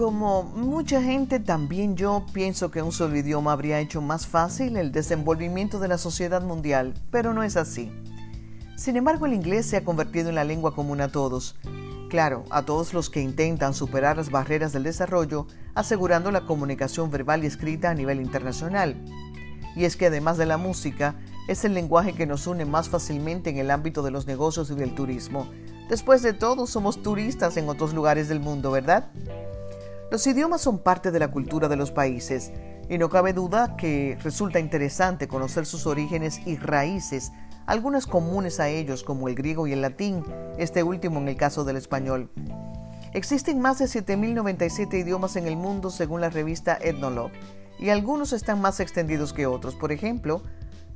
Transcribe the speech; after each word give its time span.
Como 0.00 0.44
mucha 0.44 1.02
gente, 1.02 1.40
también 1.40 1.94
yo 1.94 2.24
pienso 2.32 2.70
que 2.70 2.80
un 2.80 2.90
solo 2.90 3.18
idioma 3.18 3.52
habría 3.52 3.80
hecho 3.80 4.00
más 4.00 4.26
fácil 4.26 4.78
el 4.78 4.92
desenvolvimiento 4.92 5.78
de 5.78 5.88
la 5.88 5.98
sociedad 5.98 6.40
mundial, 6.40 6.94
pero 7.10 7.34
no 7.34 7.42
es 7.42 7.58
así. 7.58 7.92
Sin 8.78 8.96
embargo, 8.96 9.26
el 9.26 9.34
inglés 9.34 9.66
se 9.66 9.76
ha 9.76 9.84
convertido 9.84 10.30
en 10.30 10.36
la 10.36 10.44
lengua 10.44 10.74
común 10.74 11.02
a 11.02 11.08
todos. 11.08 11.54
Claro, 12.08 12.44
a 12.48 12.62
todos 12.62 12.94
los 12.94 13.10
que 13.10 13.20
intentan 13.20 13.74
superar 13.74 14.16
las 14.16 14.30
barreras 14.30 14.72
del 14.72 14.84
desarrollo, 14.84 15.46
asegurando 15.74 16.30
la 16.30 16.46
comunicación 16.46 17.10
verbal 17.10 17.44
y 17.44 17.48
escrita 17.48 17.90
a 17.90 17.94
nivel 17.94 18.22
internacional. 18.22 18.96
Y 19.76 19.84
es 19.84 19.98
que 19.98 20.06
además 20.06 20.38
de 20.38 20.46
la 20.46 20.56
música, 20.56 21.16
es 21.46 21.66
el 21.66 21.74
lenguaje 21.74 22.14
que 22.14 22.24
nos 22.24 22.46
une 22.46 22.64
más 22.64 22.88
fácilmente 22.88 23.50
en 23.50 23.58
el 23.58 23.70
ámbito 23.70 24.02
de 24.02 24.12
los 24.12 24.26
negocios 24.26 24.70
y 24.70 24.76
del 24.76 24.94
turismo. 24.94 25.50
Después 25.90 26.22
de 26.22 26.32
todo, 26.32 26.66
somos 26.66 27.02
turistas 27.02 27.58
en 27.58 27.68
otros 27.68 27.92
lugares 27.92 28.30
del 28.30 28.40
mundo, 28.40 28.70
¿verdad? 28.70 29.10
Los 30.10 30.26
idiomas 30.26 30.60
son 30.60 30.80
parte 30.80 31.12
de 31.12 31.20
la 31.20 31.30
cultura 31.30 31.68
de 31.68 31.76
los 31.76 31.92
países 31.92 32.50
y 32.88 32.98
no 32.98 33.08
cabe 33.08 33.32
duda 33.32 33.76
que 33.76 34.18
resulta 34.24 34.58
interesante 34.58 35.28
conocer 35.28 35.66
sus 35.66 35.86
orígenes 35.86 36.44
y 36.44 36.56
raíces, 36.56 37.30
algunas 37.66 38.06
comunes 38.06 38.58
a 38.58 38.68
ellos 38.68 39.04
como 39.04 39.28
el 39.28 39.36
griego 39.36 39.68
y 39.68 39.72
el 39.72 39.82
latín, 39.82 40.24
este 40.58 40.82
último 40.82 41.20
en 41.20 41.28
el 41.28 41.36
caso 41.36 41.64
del 41.64 41.76
español. 41.76 42.28
Existen 43.14 43.60
más 43.60 43.78
de 43.78 43.84
7.097 43.84 44.98
idiomas 44.98 45.36
en 45.36 45.46
el 45.46 45.56
mundo 45.56 45.90
según 45.90 46.20
la 46.20 46.30
revista 46.30 46.76
Ethnologue 46.80 47.38
y 47.78 47.90
algunos 47.90 48.32
están 48.32 48.60
más 48.60 48.80
extendidos 48.80 49.32
que 49.32 49.46
otros. 49.46 49.76
Por 49.76 49.92
ejemplo, 49.92 50.42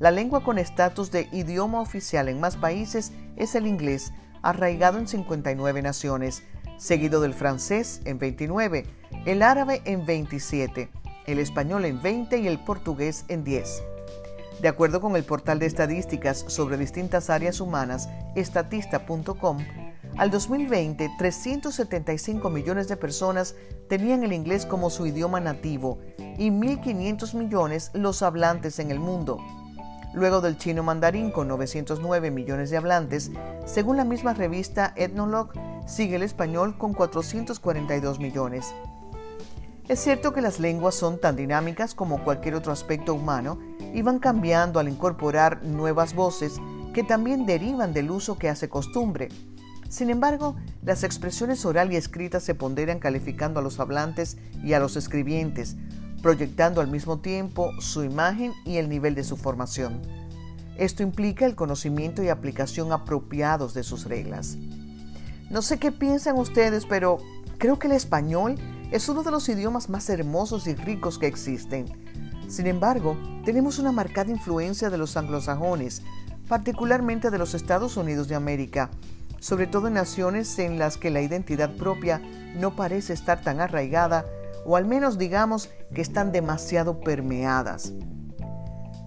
la 0.00 0.10
lengua 0.10 0.42
con 0.42 0.58
estatus 0.58 1.12
de 1.12 1.28
idioma 1.30 1.80
oficial 1.80 2.28
en 2.28 2.40
más 2.40 2.56
países 2.56 3.12
es 3.36 3.54
el 3.54 3.68
inglés, 3.68 4.12
arraigado 4.42 4.98
en 4.98 5.06
59 5.06 5.82
naciones, 5.82 6.42
seguido 6.78 7.20
del 7.20 7.34
francés 7.34 8.00
en 8.04 8.18
29, 8.18 8.84
el 9.26 9.42
árabe 9.42 9.82
en 9.84 10.04
27, 10.04 10.88
el 11.26 11.38
español 11.38 11.84
en 11.84 12.00
20 12.02 12.38
y 12.38 12.46
el 12.46 12.58
portugués 12.58 13.24
en 13.28 13.44
10. 13.44 13.82
De 14.60 14.68
acuerdo 14.68 15.00
con 15.00 15.16
el 15.16 15.24
portal 15.24 15.58
de 15.58 15.66
estadísticas 15.66 16.44
sobre 16.48 16.76
distintas 16.76 17.30
áreas 17.30 17.60
humanas, 17.60 18.08
estatista.com, 18.34 19.58
al 20.16 20.30
2020, 20.30 21.10
375 21.18 22.48
millones 22.48 22.86
de 22.86 22.96
personas 22.96 23.56
tenían 23.88 24.22
el 24.22 24.32
inglés 24.32 24.64
como 24.64 24.88
su 24.88 25.06
idioma 25.06 25.40
nativo 25.40 25.98
y 26.38 26.50
1.500 26.50 27.34
millones 27.34 27.90
los 27.94 28.22
hablantes 28.22 28.78
en 28.78 28.92
el 28.92 29.00
mundo. 29.00 29.38
Luego 30.14 30.40
del 30.40 30.56
chino 30.56 30.84
mandarín 30.84 31.32
con 31.32 31.48
909 31.48 32.30
millones 32.30 32.70
de 32.70 32.76
hablantes, 32.76 33.32
según 33.66 33.96
la 33.96 34.04
misma 34.04 34.32
revista 34.32 34.92
Ethnologue, 34.96 35.60
sigue 35.86 36.16
el 36.16 36.22
español 36.22 36.78
con 36.78 36.94
442 36.94 38.20
millones. 38.20 38.72
Es 39.88 39.98
cierto 40.00 40.32
que 40.32 40.40
las 40.40 40.60
lenguas 40.60 40.94
son 40.94 41.20
tan 41.20 41.36
dinámicas 41.36 41.94
como 41.94 42.22
cualquier 42.22 42.54
otro 42.54 42.72
aspecto 42.72 43.12
humano 43.12 43.58
y 43.92 44.02
van 44.02 44.18
cambiando 44.20 44.78
al 44.78 44.88
incorporar 44.88 45.64
nuevas 45.64 46.14
voces 46.14 46.60
que 46.94 47.02
también 47.02 47.44
derivan 47.44 47.92
del 47.92 48.10
uso 48.10 48.38
que 48.38 48.48
hace 48.48 48.68
costumbre. 48.68 49.28
Sin 49.88 50.10
embargo, 50.10 50.56
las 50.82 51.04
expresiones 51.04 51.66
oral 51.66 51.92
y 51.92 51.96
escrita 51.96 52.40
se 52.40 52.54
ponderan 52.54 52.98
calificando 52.98 53.60
a 53.60 53.62
los 53.62 53.78
hablantes 53.78 54.38
y 54.62 54.72
a 54.72 54.80
los 54.80 54.96
escribientes, 54.96 55.76
proyectando 56.24 56.80
al 56.80 56.88
mismo 56.88 57.18
tiempo 57.18 57.70
su 57.80 58.02
imagen 58.02 58.54
y 58.64 58.78
el 58.78 58.88
nivel 58.88 59.14
de 59.14 59.24
su 59.24 59.36
formación. 59.36 60.00
Esto 60.78 61.02
implica 61.02 61.44
el 61.44 61.54
conocimiento 61.54 62.22
y 62.22 62.30
aplicación 62.30 62.92
apropiados 62.92 63.74
de 63.74 63.82
sus 63.82 64.06
reglas. 64.06 64.56
No 65.50 65.60
sé 65.60 65.78
qué 65.78 65.92
piensan 65.92 66.38
ustedes, 66.38 66.86
pero 66.86 67.18
creo 67.58 67.78
que 67.78 67.88
el 67.88 67.92
español 67.92 68.54
es 68.90 69.06
uno 69.10 69.22
de 69.22 69.32
los 69.32 69.46
idiomas 69.50 69.90
más 69.90 70.08
hermosos 70.08 70.66
y 70.66 70.74
ricos 70.74 71.18
que 71.18 71.26
existen. 71.26 71.92
Sin 72.48 72.68
embargo, 72.68 73.18
tenemos 73.44 73.78
una 73.78 73.92
marcada 73.92 74.30
influencia 74.30 74.88
de 74.88 74.96
los 74.96 75.18
anglosajones, 75.18 76.00
particularmente 76.48 77.30
de 77.30 77.36
los 77.36 77.52
Estados 77.52 77.98
Unidos 77.98 78.28
de 78.28 78.34
América, 78.34 78.88
sobre 79.40 79.66
todo 79.66 79.88
en 79.88 79.94
naciones 79.94 80.58
en 80.58 80.78
las 80.78 80.96
que 80.96 81.10
la 81.10 81.20
identidad 81.20 81.76
propia 81.76 82.22
no 82.56 82.74
parece 82.74 83.12
estar 83.12 83.42
tan 83.42 83.60
arraigada 83.60 84.24
o 84.64 84.76
al 84.76 84.86
menos 84.86 85.18
digamos 85.18 85.70
que 85.94 86.02
están 86.02 86.32
demasiado 86.32 87.00
permeadas. 87.00 87.92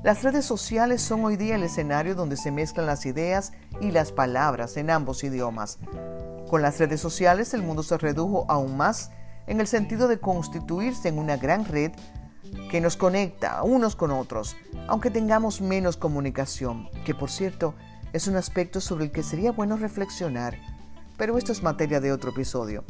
Las 0.03 0.23
redes 0.23 0.45
sociales 0.45 1.01
son 1.01 1.25
hoy 1.25 1.35
día 1.38 1.56
el 1.56 1.63
escenario 1.63 2.16
donde 2.16 2.38
se 2.38 2.51
mezclan 2.51 2.85
las 2.85 3.06
ideas 3.06 3.51
y 3.81 3.91
las 3.91 4.12
palabras 4.12 4.78
en 4.78 4.90
ambos 4.90 5.23
idiomas. 5.23 5.79
Con 6.50 6.62
las 6.62 6.79
redes 6.79 7.01
sociales 7.01 7.53
el 7.53 7.63
mundo 7.63 7.84
se 7.84 7.97
redujo 7.97 8.45
aún 8.47 8.78
más 8.78 9.12
en 9.47 9.59
el 9.59 9.68
sentido 9.68 10.07
de 10.07 10.19
constituirse 10.19 11.09
en 11.09 11.18
una 11.18 11.38
gran 11.38 11.66
red 11.66 11.91
que 12.69 12.79
nos 12.79 12.95
conecta 12.95 13.63
unos 13.63 13.95
con 13.95 14.12
otros, 14.12 14.56
aunque 14.88 15.09
tengamos 15.09 15.62
menos 15.62 15.97
comunicación, 15.97 16.89
que 17.06 17.16
por 17.16 17.29
cierto 17.29 17.74
es 18.13 18.28
un 18.28 18.35
aspecto 18.35 18.79
sobre 18.79 19.06
el 19.06 19.12
que 19.12 19.24
sería 19.24 19.51
bueno 19.51 19.78
reflexionar, 19.78 20.57
pero 21.18 21.38
esto 21.38 21.51
es 21.51 21.63
materia 21.63 22.00
de 22.00 22.12
otro 22.12 22.31
episodio. 22.31 22.85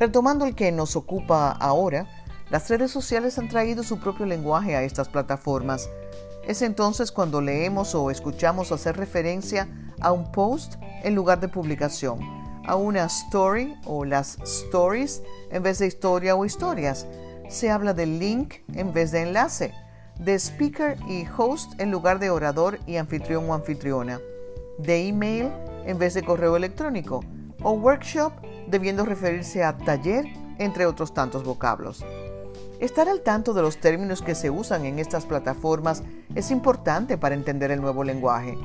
Retomando 0.00 0.46
el 0.46 0.54
que 0.54 0.72
nos 0.72 0.96
ocupa 0.96 1.50
ahora, 1.50 2.06
las 2.48 2.70
redes 2.70 2.90
sociales 2.90 3.38
han 3.38 3.50
traído 3.50 3.82
su 3.82 4.00
propio 4.00 4.24
lenguaje 4.24 4.74
a 4.74 4.82
estas 4.82 5.10
plataformas. 5.10 5.90
Es 6.42 6.62
entonces 6.62 7.12
cuando 7.12 7.42
leemos 7.42 7.94
o 7.94 8.10
escuchamos 8.10 8.72
hacer 8.72 8.96
referencia 8.96 9.68
a 10.00 10.10
un 10.12 10.32
post 10.32 10.76
en 11.02 11.14
lugar 11.14 11.38
de 11.40 11.48
publicación, 11.48 12.18
a 12.66 12.76
una 12.76 13.04
story 13.04 13.76
o 13.84 14.06
las 14.06 14.38
stories 14.40 15.22
en 15.50 15.62
vez 15.62 15.80
de 15.80 15.88
historia 15.88 16.34
o 16.34 16.46
historias. 16.46 17.06
Se 17.50 17.68
habla 17.68 17.92
de 17.92 18.06
link 18.06 18.54
en 18.72 18.94
vez 18.94 19.12
de 19.12 19.20
enlace, 19.20 19.74
de 20.18 20.38
speaker 20.38 20.96
y 21.10 21.26
host 21.36 21.78
en 21.78 21.90
lugar 21.90 22.20
de 22.20 22.30
orador 22.30 22.80
y 22.86 22.96
anfitrión 22.96 23.50
o 23.50 23.52
anfitriona, 23.52 24.18
de 24.78 25.08
email 25.08 25.50
en 25.84 25.98
vez 25.98 26.14
de 26.14 26.22
correo 26.22 26.56
electrónico, 26.56 27.22
o 27.62 27.72
workshop 27.72 28.32
debiendo 28.70 29.04
referirse 29.04 29.64
a 29.64 29.76
taller, 29.76 30.26
entre 30.58 30.86
otros 30.86 31.12
tantos 31.14 31.44
vocablos. 31.44 32.04
Estar 32.80 33.08
al 33.08 33.20
tanto 33.20 33.52
de 33.52 33.62
los 33.62 33.78
términos 33.78 34.22
que 34.22 34.34
se 34.34 34.48
usan 34.48 34.86
en 34.86 34.98
estas 34.98 35.26
plataformas 35.26 36.02
es 36.34 36.50
importante 36.50 37.18
para 37.18 37.34
entender 37.34 37.70
el 37.70 37.80
nuevo 37.80 38.04
lenguaje, 38.04 38.56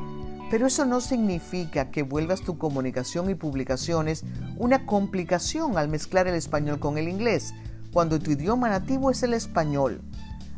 pero 0.49 0.67
eso 0.67 0.85
no 0.85 1.01
significa 1.01 1.91
que 1.91 2.03
vuelvas 2.03 2.41
tu 2.41 2.57
comunicación 2.57 3.29
y 3.29 3.35
publicaciones 3.35 4.23
una 4.57 4.85
complicación 4.85 5.77
al 5.77 5.89
mezclar 5.89 6.27
el 6.27 6.35
español 6.35 6.79
con 6.79 6.97
el 6.97 7.09
inglés, 7.09 7.53
cuando 7.91 8.19
tu 8.19 8.31
idioma 8.31 8.69
nativo 8.69 9.11
es 9.11 9.23
el 9.23 9.33
español, 9.33 10.01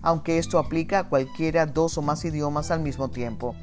aunque 0.01 0.37
esto 0.37 0.59
aplica 0.59 0.99
a 0.99 1.09
cualquiera 1.09 1.65
dos 1.65 1.97
o 1.97 2.01
más 2.01 2.25
idiomas 2.25 2.69
al 2.69 2.81
mismo 2.81 3.09
tiempo. 3.09 3.55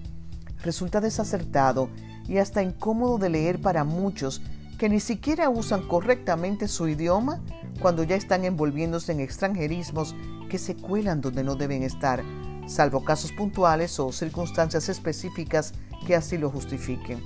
Resulta 0.62 1.00
desacertado 1.00 1.88
y 2.26 2.38
hasta 2.38 2.62
incómodo 2.62 3.18
de 3.18 3.28
leer 3.28 3.60
para 3.60 3.84
muchos 3.84 4.42
que 4.84 4.90
ni 4.90 5.00
siquiera 5.00 5.48
usan 5.48 5.88
correctamente 5.88 6.68
su 6.68 6.86
idioma 6.86 7.40
cuando 7.80 8.02
ya 8.02 8.16
están 8.16 8.44
envolviéndose 8.44 9.12
en 9.12 9.20
extranjerismos 9.20 10.14
que 10.50 10.58
se 10.58 10.76
cuelan 10.76 11.22
donde 11.22 11.42
no 11.42 11.54
deben 11.54 11.82
estar, 11.82 12.22
salvo 12.66 13.02
casos 13.02 13.32
puntuales 13.32 13.98
o 13.98 14.12
circunstancias 14.12 14.90
específicas 14.90 15.72
que 16.06 16.14
así 16.14 16.36
lo 16.36 16.50
justifiquen. 16.50 17.22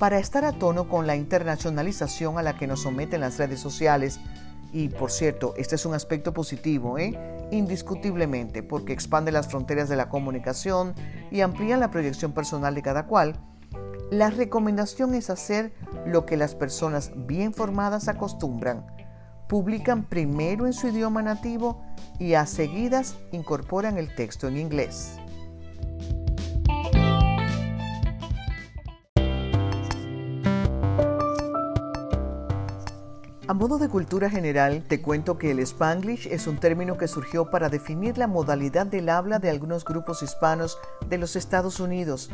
Para 0.00 0.18
estar 0.18 0.44
a 0.44 0.50
tono 0.50 0.88
con 0.88 1.06
la 1.06 1.14
internacionalización 1.14 2.38
a 2.38 2.42
la 2.42 2.56
que 2.56 2.66
nos 2.66 2.82
someten 2.82 3.20
las 3.20 3.38
redes 3.38 3.60
sociales, 3.60 4.18
y 4.72 4.88
por 4.88 5.12
cierto, 5.12 5.54
este 5.56 5.76
es 5.76 5.86
un 5.86 5.94
aspecto 5.94 6.34
positivo, 6.34 6.98
¿eh? 6.98 7.16
indiscutiblemente, 7.52 8.64
porque 8.64 8.92
expande 8.92 9.30
las 9.30 9.46
fronteras 9.46 9.88
de 9.88 9.94
la 9.94 10.08
comunicación 10.08 10.94
y 11.30 11.40
amplía 11.40 11.76
la 11.76 11.92
proyección 11.92 12.32
personal 12.32 12.74
de 12.74 12.82
cada 12.82 13.06
cual, 13.06 13.38
la 14.10 14.30
recomendación 14.30 15.14
es 15.14 15.28
hacer 15.30 15.72
lo 16.06 16.24
que 16.24 16.36
las 16.36 16.54
personas 16.54 17.12
bien 17.14 17.52
formadas 17.52 18.08
acostumbran. 18.08 18.86
Publican 19.48 20.04
primero 20.04 20.66
en 20.66 20.72
su 20.72 20.88
idioma 20.88 21.22
nativo 21.22 21.82
y 22.18 22.34
a 22.34 22.46
seguidas 22.46 23.16
incorporan 23.32 23.98
el 23.98 24.14
texto 24.14 24.48
en 24.48 24.56
inglés. 24.58 25.18
A 33.46 33.54
modo 33.54 33.78
de 33.78 33.88
cultura 33.88 34.28
general, 34.28 34.84
te 34.86 35.00
cuento 35.00 35.38
que 35.38 35.50
el 35.50 35.60
spanglish 35.60 36.26
es 36.26 36.46
un 36.46 36.58
término 36.58 36.98
que 36.98 37.08
surgió 37.08 37.50
para 37.50 37.70
definir 37.70 38.18
la 38.18 38.26
modalidad 38.26 38.86
del 38.86 39.08
habla 39.08 39.38
de 39.38 39.48
algunos 39.48 39.86
grupos 39.86 40.22
hispanos 40.22 40.76
de 41.08 41.16
los 41.16 41.34
Estados 41.34 41.80
Unidos, 41.80 42.28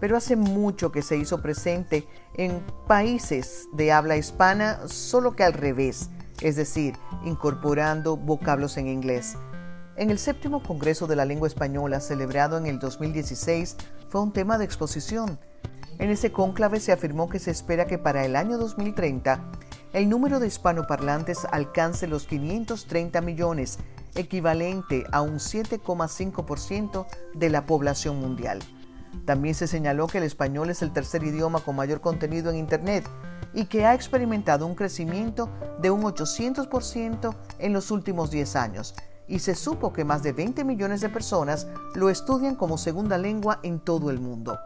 pero 0.00 0.16
hace 0.16 0.34
mucho 0.34 0.90
que 0.90 1.02
se 1.02 1.16
hizo 1.16 1.42
presente 1.42 2.08
en 2.34 2.62
países 2.88 3.68
de 3.72 3.92
habla 3.92 4.16
hispana, 4.16 4.80
solo 4.88 5.36
que 5.36 5.44
al 5.44 5.52
revés, 5.52 6.08
es 6.40 6.56
decir, 6.56 6.94
incorporando 7.24 8.16
vocablos 8.16 8.76
en 8.78 8.88
inglés. 8.88 9.36
En 9.96 10.10
el 10.10 10.18
séptimo 10.18 10.62
Congreso 10.62 11.06
de 11.06 11.16
la 11.16 11.26
Lengua 11.26 11.46
Española, 11.46 12.00
celebrado 12.00 12.56
en 12.56 12.66
el 12.66 12.78
2016, 12.78 13.76
fue 14.08 14.22
un 14.22 14.32
tema 14.32 14.56
de 14.56 14.64
exposición. 14.64 15.38
En 15.98 16.08
ese 16.08 16.32
cónclave 16.32 16.80
se 16.80 16.92
afirmó 16.92 17.28
que 17.28 17.38
se 17.38 17.50
espera 17.50 17.86
que 17.86 17.98
para 17.98 18.24
el 18.24 18.34
año 18.34 18.56
2030 18.56 19.44
el 19.92 20.08
número 20.08 20.40
de 20.40 20.46
hispanoparlantes 20.46 21.44
alcance 21.50 22.06
los 22.06 22.26
530 22.26 23.20
millones, 23.20 23.78
equivalente 24.14 25.04
a 25.12 25.20
un 25.20 25.34
7,5% 25.34 27.06
de 27.34 27.50
la 27.50 27.66
población 27.66 28.20
mundial. 28.20 28.60
También 29.24 29.54
se 29.54 29.66
señaló 29.66 30.06
que 30.06 30.18
el 30.18 30.24
español 30.24 30.70
es 30.70 30.82
el 30.82 30.92
tercer 30.92 31.22
idioma 31.22 31.60
con 31.60 31.76
mayor 31.76 32.00
contenido 32.00 32.50
en 32.50 32.56
Internet 32.56 33.08
y 33.52 33.64
que 33.66 33.86
ha 33.86 33.94
experimentado 33.94 34.66
un 34.66 34.74
crecimiento 34.74 35.48
de 35.80 35.90
un 35.90 36.02
800% 36.02 37.34
en 37.58 37.72
los 37.72 37.90
últimos 37.90 38.30
10 38.30 38.56
años, 38.56 38.94
y 39.26 39.40
se 39.40 39.54
supo 39.54 39.92
que 39.92 40.04
más 40.04 40.22
de 40.22 40.32
20 40.32 40.64
millones 40.64 41.00
de 41.00 41.08
personas 41.08 41.66
lo 41.94 42.10
estudian 42.10 42.54
como 42.54 42.78
segunda 42.78 43.18
lengua 43.18 43.60
en 43.62 43.80
todo 43.80 44.10
el 44.10 44.20
mundo. 44.20 44.58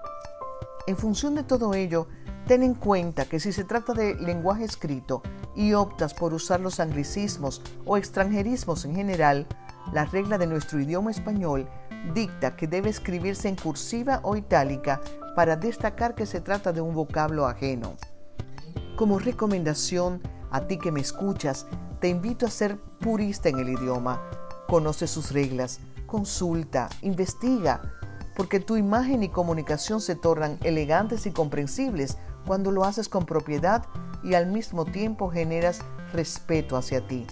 En 0.87 0.97
función 0.97 1.35
de 1.35 1.45
todo 1.45 1.73
ello, 1.75 2.09
Ten 2.47 2.63
en 2.63 2.75
cuenta 2.75 3.25
que 3.25 3.41
si 3.41 3.53
se 3.53 3.65
trata 3.65 3.95
de 3.95 4.17
lenguaje 4.17 4.65
escrito 4.65 5.23
y 5.57 5.73
optas 5.73 6.13
por 6.13 6.35
usar 6.35 6.61
los 6.61 6.79
anglicismos 6.79 7.63
o 7.87 7.97
extranjerismos 7.97 8.85
en 8.85 8.95
general, 8.95 9.47
la 9.95 10.05
regla 10.05 10.37
de 10.37 10.47
nuestro 10.47 10.79
idioma 10.79 11.11
español 11.11 11.67
dicta 12.13 12.57
que 12.57 12.67
debe 12.67 12.91
escribirse 12.91 13.49
en 13.49 13.57
cursiva 13.57 14.21
o 14.23 14.37
itálica 14.37 15.01
para 15.35 15.57
destacar 15.57 16.15
que 16.15 16.27
se 16.27 16.41
trata 16.41 16.73
de 16.73 16.81
un 16.81 16.95
vocablo 16.95 17.47
ajeno. 17.47 17.95
Como 18.97 19.19
recomendación, 19.19 20.21
a 20.51 20.67
ti 20.67 20.79
que 20.79 20.93
me 20.93 21.01
escuchas, 21.01 21.67
te 22.01 22.09
invito 22.09 22.47
a 22.47 22.51
ser 22.51 22.79
purista 23.01 23.49
en 23.49 23.59
el 23.59 23.71
idioma. 23.71 24.23
Conoce 24.69 25.07
sus 25.07 25.33
reglas, 25.33 25.81
consulta, 26.07 26.89
investiga, 27.03 27.81
porque 28.37 28.61
tu 28.61 28.77
imagen 28.77 29.23
y 29.23 29.29
comunicación 29.29 30.01
se 30.01 30.15
tornan 30.15 30.59
elegantes 30.63 31.27
y 31.27 31.33
comprensibles 31.33 32.19
cuando 32.47 32.71
lo 32.71 32.85
haces 32.85 33.09
con 33.09 33.27
propiedad 33.27 33.85
y 34.23 34.35
al 34.35 34.47
mismo 34.47 34.85
tiempo 34.85 35.31
generas 35.31 35.81
respeto 36.13 36.77
hacia 36.77 37.07
ti. 37.07 37.27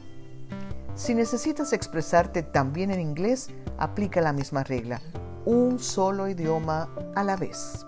Si 0.94 1.14
necesitas 1.14 1.72
expresarte 1.72 2.42
también 2.42 2.90
en 2.90 3.00
inglés, 3.00 3.48
aplica 3.78 4.20
la 4.20 4.32
misma 4.32 4.62
regla, 4.62 5.00
un 5.46 5.78
solo 5.78 6.28
idioma 6.28 6.90
a 7.14 7.24
la 7.24 7.36
vez. 7.36 7.86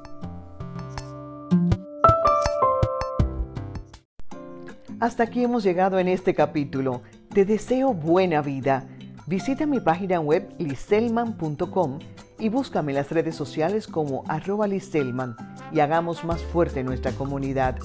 Hasta 5.00 5.24
aquí 5.24 5.44
hemos 5.44 5.62
llegado 5.62 5.98
en 5.98 6.08
este 6.08 6.34
capítulo. 6.34 7.02
Te 7.28 7.44
deseo 7.44 7.92
buena 7.92 8.40
vida. 8.40 8.88
Visita 9.26 9.66
mi 9.66 9.80
página 9.80 10.18
web 10.20 10.54
liselman.com 10.58 11.98
y 12.38 12.48
búscame 12.48 12.92
en 12.92 12.96
las 12.96 13.10
redes 13.10 13.36
sociales 13.36 13.86
como 13.86 14.24
arroba 14.28 14.66
liselman 14.66 15.36
y 15.72 15.80
hagamos 15.80 16.24
más 16.24 16.42
fuerte 16.42 16.82
nuestra 16.82 17.12
comunidad. 17.12 17.76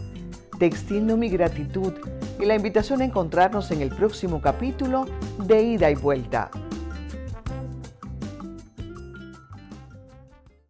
Te 0.59 0.65
extiendo 0.65 1.15
mi 1.15 1.29
gratitud 1.29 1.93
y 2.37 2.45
la 2.45 2.53
invitación 2.53 3.01
a 3.01 3.05
encontrarnos 3.05 3.71
en 3.71 3.81
el 3.81 3.89
próximo 3.95 4.41
capítulo 4.41 5.05
de 5.45 5.63
Ida 5.63 5.89
y 5.89 5.95
Vuelta. 5.95 6.51